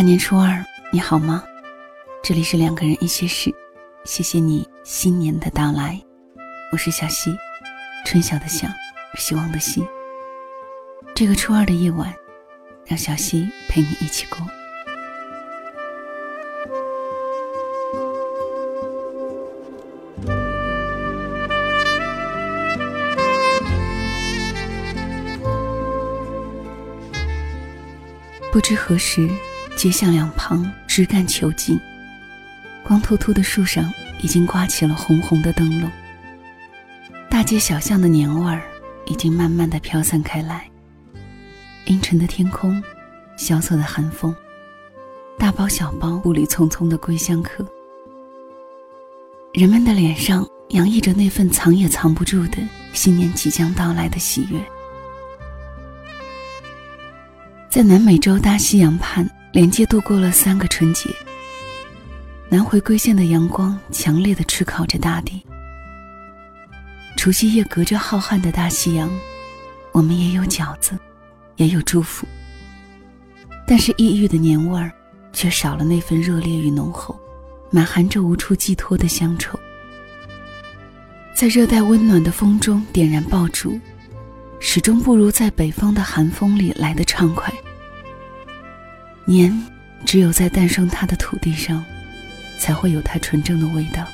[0.00, 1.44] 大年初二，你好吗？
[2.22, 3.54] 这里是两个人一些事，
[4.06, 6.00] 谢谢你新年的到来，
[6.72, 7.36] 我是小溪，
[8.06, 8.66] 春晓的晓，
[9.18, 9.86] 希望的希。
[11.14, 12.14] 这个初二的夜晚，
[12.86, 14.38] 让小溪陪你一起过。
[28.50, 29.28] 不知何时。
[29.80, 31.80] 街巷两旁枝干遒劲，
[32.84, 35.90] 光秃秃的树上已经挂起了红红的灯笼。
[37.30, 38.62] 大街小巷的年味儿
[39.06, 40.70] 已经慢慢的飘散开来。
[41.86, 42.84] 阴沉的天空，
[43.38, 44.36] 萧瑟的寒风，
[45.38, 47.64] 大包小包步履匆匆的归乡客，
[49.54, 52.58] 人们的脸上洋溢着那份藏也藏不住的
[52.92, 54.62] 新年即将到来的喜悦。
[57.70, 59.26] 在南美洲大西洋畔。
[59.52, 61.10] 连接度过了三个春节，
[62.48, 65.44] 南回归线的阳光强烈的炙烤着大地。
[67.16, 69.10] 除夕夜隔着浩瀚的大西洋，
[69.90, 70.96] 我们也有饺子，
[71.56, 72.24] 也有祝福。
[73.66, 74.92] 但是异域的年味儿，
[75.32, 77.18] 却少了那份热烈与浓厚，
[77.72, 79.58] 满含着无处寄托的乡愁。
[81.34, 83.80] 在热带温暖的风中点燃爆竹，
[84.60, 87.52] 始终不如在北方的寒风里来的畅快。
[89.24, 89.52] 年，
[90.04, 91.84] 只有在诞生它的土地上，
[92.58, 94.06] 才会有它纯正的味道。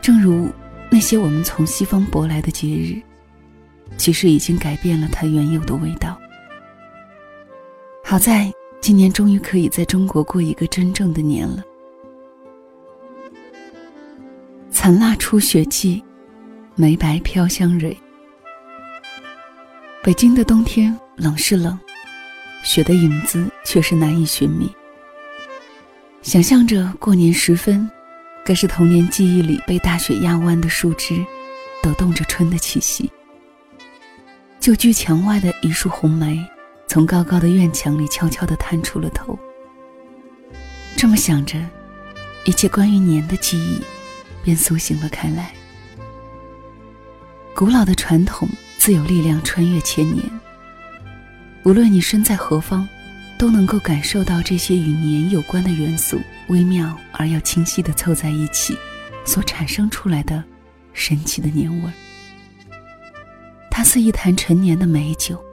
[0.00, 0.50] 正如
[0.90, 3.00] 那些我们从西方舶来的节日，
[3.96, 6.18] 其实已经改变了它原有的味道。
[8.04, 11.62] 好在今年终于可以在中国过一个真正的年了。
[14.70, 16.02] 残腊初雪霁，
[16.74, 17.96] 梅白飘香蕊。
[20.04, 21.76] 北京的冬天冷是冷。
[22.66, 24.68] 雪的影子却是难以寻觅。
[26.20, 27.88] 想象着过年时分，
[28.44, 31.24] 该是童年记忆里被大雪压弯的树枝，
[31.80, 33.10] 抖动着春的气息。
[34.58, 36.44] 旧居墙外的一束红梅，
[36.88, 39.38] 从高高的院墙里悄悄地探出了头。
[40.96, 41.56] 这么想着，
[42.44, 43.80] 一切关于年的记忆，
[44.42, 45.52] 便苏醒了开来。
[47.54, 50.28] 古老的传统自有力量穿越千年。
[51.66, 52.88] 无论你身在何方，
[53.36, 56.16] 都能够感受到这些与年有关的元素
[56.46, 58.78] 微妙而又清晰的凑在一起，
[59.24, 60.44] 所产生出来的
[60.92, 61.92] 神奇的年味儿。
[63.68, 65.44] 它似一坛陈年的美酒，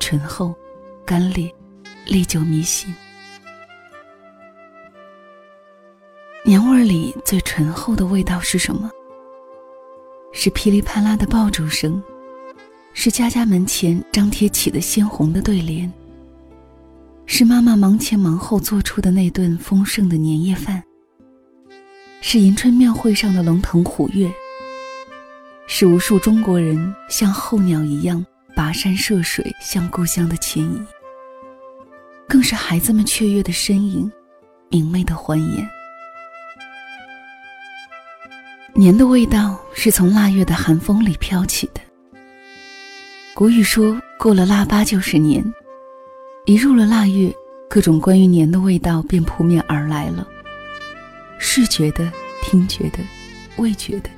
[0.00, 0.52] 醇厚、
[1.04, 1.48] 干裂，
[2.06, 2.92] 历久弥新。
[6.44, 8.90] 年味儿里最醇厚的味道是什么？
[10.32, 12.02] 是噼里啪啦的爆竹声。
[12.98, 15.92] 是家家门前张贴起的鲜红的对联。
[17.26, 20.82] 是妈妈忙前忙后做出的那顿丰盛的年夜饭。
[22.22, 24.32] 是迎春庙会上的龙腾虎跃。
[25.66, 28.24] 是无数中国人像候鸟一样
[28.56, 30.80] 跋山涉水向故乡的迁移。
[32.26, 34.10] 更是孩子们雀跃的身影，
[34.70, 35.68] 明媚的欢颜。
[38.74, 41.68] 年的味道是从腊月的寒风里飘起。
[43.36, 45.44] 古语说：“过了腊八就是年。”
[46.46, 47.30] 一入了腊月，
[47.68, 50.26] 各种关于年的味道便扑面而来了。
[51.38, 52.10] 视觉的、
[52.42, 52.98] 听觉的、
[53.58, 54.08] 味觉的，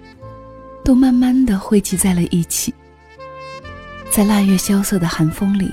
[0.84, 2.72] 都慢慢的汇集在了一起。
[4.08, 5.68] 在腊月萧瑟的寒风里，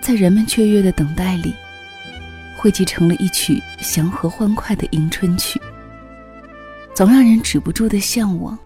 [0.00, 1.52] 在人们雀跃的等待里，
[2.56, 5.60] 汇集成了一曲祥和欢快的迎春曲，
[6.94, 8.58] 总让人止不住的向往。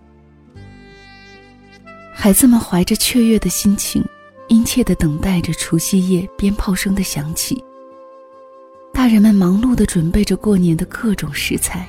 [2.23, 4.01] 孩子们怀着雀跃的心情，
[4.47, 7.65] 殷切地等待着除夕夜鞭炮声的响起。
[8.93, 11.85] 大人们忙碌地准备着过年的各种食材。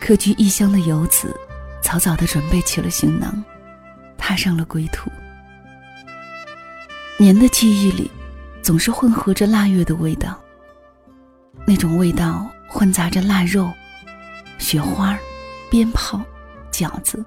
[0.00, 1.32] 客居异乡的游子，
[1.80, 3.44] 早早地准备起了行囊，
[4.18, 5.08] 踏上了归途。
[7.16, 8.10] 年的记忆里，
[8.60, 10.36] 总是混合着腊月的味道。
[11.64, 13.70] 那种味道混杂着腊肉、
[14.58, 15.16] 雪花、
[15.70, 16.20] 鞭炮、
[16.72, 17.24] 饺子，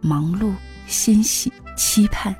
[0.00, 0.54] 忙碌。
[0.86, 2.34] 欣喜、期盼，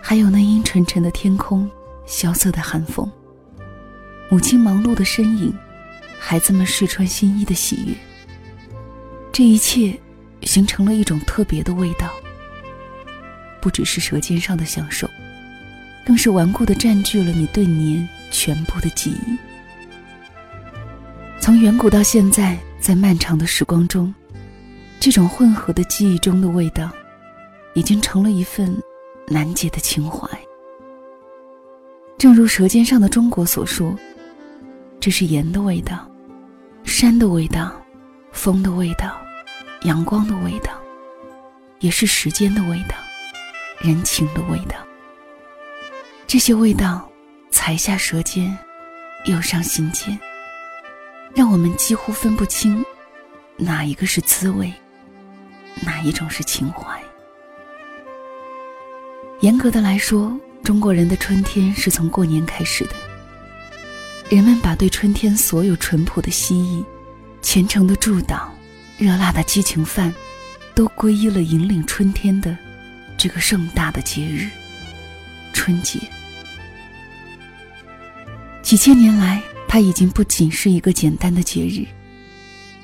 [0.00, 1.70] 还有那阴沉沉的天空、
[2.06, 3.10] 萧瑟的寒风，
[4.28, 5.54] 母亲忙碌的身影，
[6.18, 7.94] 孩子们试穿新衣的喜悦，
[9.32, 9.98] 这一切
[10.42, 12.10] 形成了一种特别的味道。
[13.60, 15.08] 不只是舌尖上的享受，
[16.04, 19.36] 更是顽固的占据了你对年全部的记忆。
[21.38, 24.14] 从远古到现在，在漫长的时光中，
[24.98, 26.90] 这种混合的记忆中的味道。
[27.74, 28.76] 已经成了一份
[29.26, 30.28] 难解的情怀。
[32.18, 33.96] 正如《舌尖上的中国》所说
[35.00, 36.06] ：“这是盐的味道，
[36.84, 37.72] 山的味道，
[38.32, 39.16] 风的味道，
[39.84, 40.72] 阳光的味道，
[41.78, 42.94] 也是时间的味道，
[43.78, 44.76] 人情的味道。
[46.26, 47.10] 这些味道，
[47.50, 48.54] 才下舌尖，
[49.24, 50.18] 又上心间，
[51.34, 52.84] 让我们几乎分不清，
[53.56, 54.70] 哪一个是滋味，
[55.82, 56.99] 哪一种是情怀。
[59.40, 62.90] 严格的来说。”中国人的春天是从过年开始的。
[64.28, 66.84] 人们把对春天所有淳朴的希冀、
[67.40, 68.42] 虔诚的祝祷、
[68.98, 70.14] 热辣的激情饭，
[70.74, 72.56] 都归依了引领春天的
[73.16, 74.48] 这个盛大的节日——
[75.54, 75.98] 春节。
[78.62, 81.86] 几千年来，它已经不仅是一个简单的节日，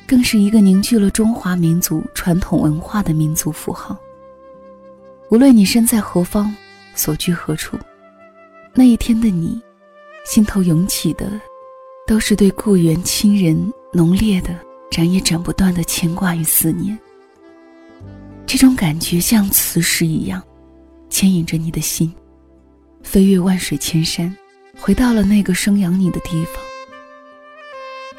[0.06, 3.96] 更是一个凝聚了中华民族传统文化的民族符号。
[5.30, 6.54] 无论你身在何方。
[6.98, 7.78] 所居何处？
[8.72, 9.60] 那一天的你，
[10.24, 11.30] 心头涌起的，
[12.06, 14.58] 都是对故园亲人浓烈的、
[14.90, 16.98] 斩也斩不断的牵挂与思念。
[18.46, 20.42] 这种感觉像磁石一样，
[21.10, 22.10] 牵引着你的心，
[23.02, 24.34] 飞越万水千山，
[24.78, 26.54] 回到了那个生养你的地方。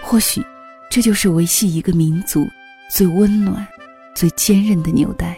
[0.04, 0.46] 或许，
[0.92, 2.46] 这就是维系一个民族
[2.92, 3.68] 最温暖、
[4.16, 5.36] 最坚韧的纽带。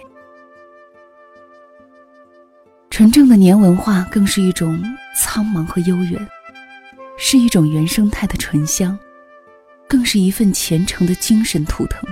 [3.00, 4.78] 纯正的年文化更是一种
[5.16, 6.28] 苍茫和悠远，
[7.18, 9.00] 是一种原生态的醇香，
[9.88, 12.04] 更是一份虔诚的精神图腾。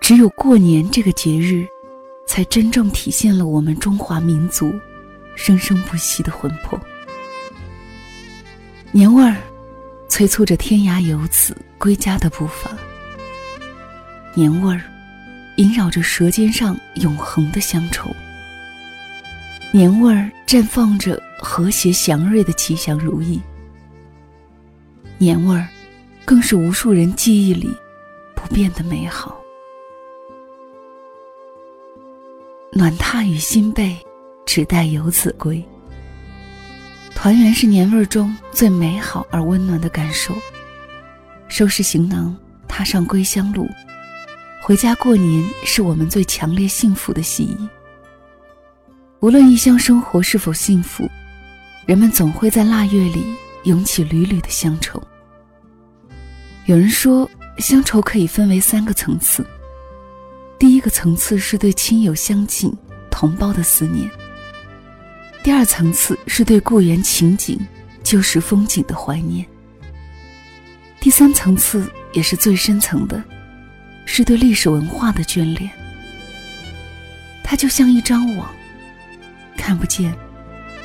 [0.00, 1.64] 只有过年这个节日，
[2.26, 4.74] 才真正体现了我们中华民族
[5.36, 6.76] 生生不息的魂魄。
[8.90, 9.36] 年味儿，
[10.08, 12.72] 催促着天涯游子归家的步伐。
[14.34, 14.82] 年味儿，
[15.58, 18.10] 萦绕着舌尖上永恒的乡愁。
[19.72, 23.40] 年味儿绽放着和谐祥瑞的吉祥如意，
[25.16, 25.68] 年味儿
[26.24, 27.70] 更是无数人记忆里
[28.34, 29.40] 不变的美好。
[32.72, 33.96] 暖榻与新被，
[34.44, 35.64] 只待游子归。
[37.14, 40.34] 团圆是年味儿中最美好而温暖的感受。
[41.46, 43.68] 收拾行囊，踏上归乡路，
[44.62, 47.68] 回家过年是我们最强烈幸福的记忆。
[49.20, 51.06] 无论异乡生活是否幸福，
[51.84, 53.22] 人们总会在腊月里
[53.64, 55.02] 涌起缕缕的乡愁。
[56.64, 59.46] 有人说，乡愁可以分为三个层次。
[60.58, 62.74] 第一个层次是对亲友相近、
[63.10, 64.08] 同胞的思念；
[65.44, 67.60] 第二层次是对故园情景、
[68.02, 69.44] 旧时风景的怀念；
[70.98, 73.22] 第三层次也是最深层的，
[74.06, 75.70] 是对历史文化的眷恋。
[77.44, 78.50] 它就像一张网。
[79.56, 80.14] 看不见，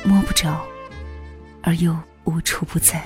[0.04, 0.64] 摸不着，
[1.62, 3.02] 而又无处不在。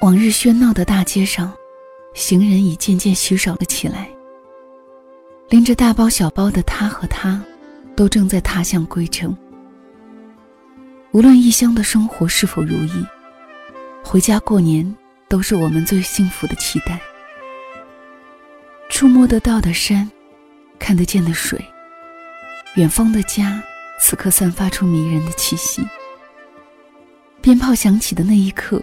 [0.00, 1.52] 往日喧闹的大街上，
[2.14, 4.08] 行人已渐渐稀少了起来。
[5.48, 7.40] 拎着大包小包的他和她，
[7.94, 9.36] 都正在踏向归程。
[11.12, 13.06] 无论异乡的生活是否如意，
[14.02, 14.96] 回家过年
[15.28, 16.98] 都是我们最幸福的期待。
[18.88, 20.10] 触摸得到的山，
[20.78, 21.62] 看得见的水。
[22.74, 23.62] 远方的家，
[24.00, 25.86] 此刻散发出迷人的气息。
[27.42, 28.82] 鞭炮响起的那一刻，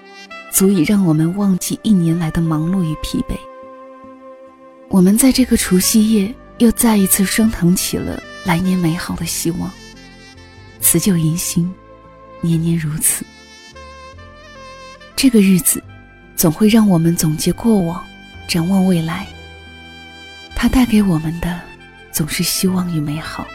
[0.51, 3.35] 足以让我们忘记一年来的忙碌与疲惫。
[4.89, 9.71] 我们在这个除夕夜，又再一次升腾起了来年美好的希望。
[10.79, 11.73] 辞旧迎新，
[12.41, 13.25] 年年如此。
[15.15, 15.83] 这个日子，
[16.35, 18.05] 总会让我们总结过往，
[18.47, 19.25] 展望未来。
[20.55, 21.59] 它带给我们的，
[22.11, 23.47] 总是希望与美好。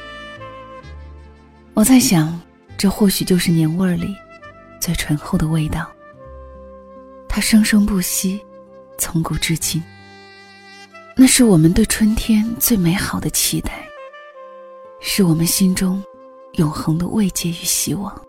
[1.75, 2.41] 我在想，
[2.79, 4.15] 这或许就是年味儿里
[4.81, 5.91] 最醇厚的味道。
[7.29, 8.41] 它生生不息，
[8.97, 9.83] 从古至今。
[11.17, 13.89] 那是我们对春天最美好的期待，
[15.01, 16.01] 是我们心中
[16.53, 18.25] 永恒的慰藉与希望。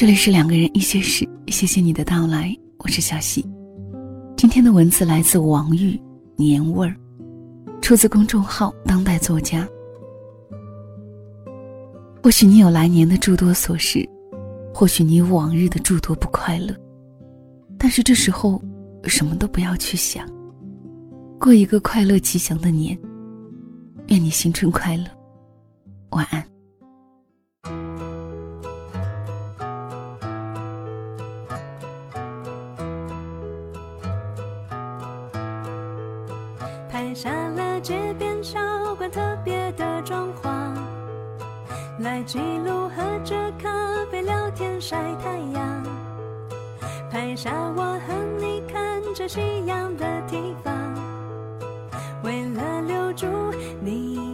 [0.00, 3.46] 这里是两个人一些事，谢谢你的到来，我是小溪。
[4.34, 5.90] 今天的文字来自王玉，
[6.36, 6.96] 《年味儿》，
[7.82, 9.68] 出自公众号当代作家。
[12.22, 14.08] 或许你有来年的诸多琐事，
[14.72, 16.74] 或许你有往日的诸多不快乐，
[17.76, 18.58] 但是这时候
[19.04, 20.26] 什么都不要去想，
[21.38, 22.98] 过一个快乐吉祥的年。
[24.06, 25.04] 愿你新春快乐，
[26.12, 26.42] 晚安。
[37.10, 38.60] 拍下了街边小
[38.94, 40.72] 馆特别的装潢，
[41.98, 43.68] 来记录喝着咖
[44.12, 45.84] 啡聊天晒太阳，
[47.10, 50.72] 拍下我和你看着夕阳的地方。
[52.22, 53.26] 为了留住
[53.80, 54.29] 你。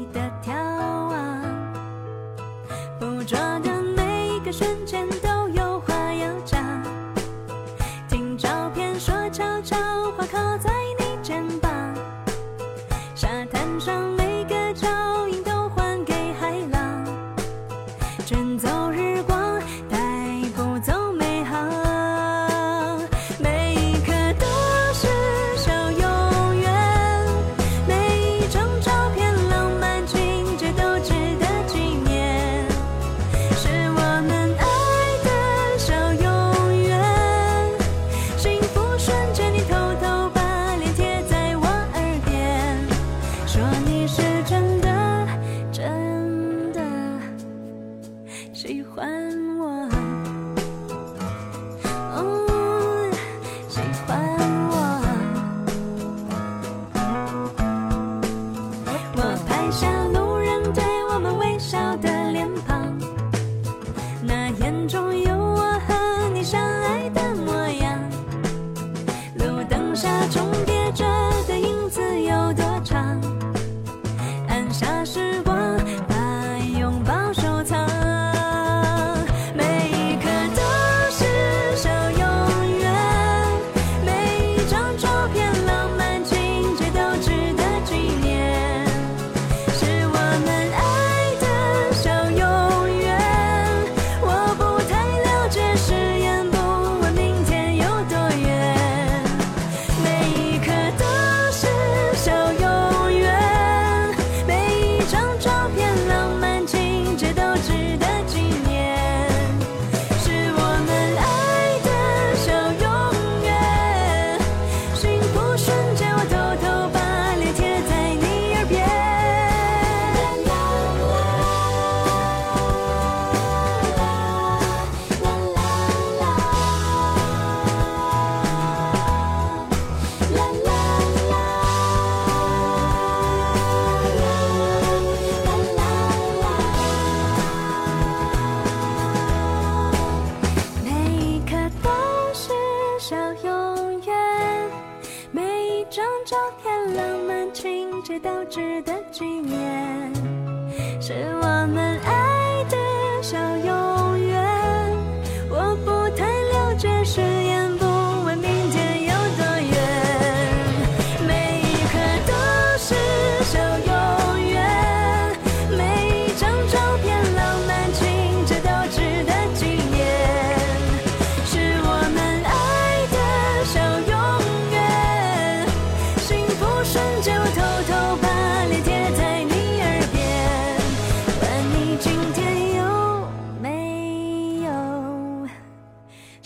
[148.49, 148.93] 值得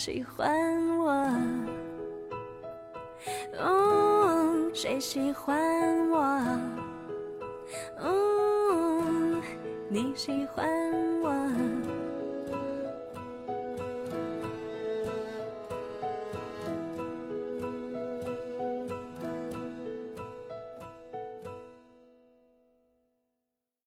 [0.03, 0.49] 喜欢
[0.97, 1.11] 我，
[3.59, 6.19] 哦，谁喜欢我？
[7.99, 9.05] 哦，
[9.91, 10.67] 你喜欢
[11.05, 11.10] 我。